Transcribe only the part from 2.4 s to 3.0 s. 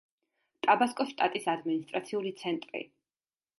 ცენტრი.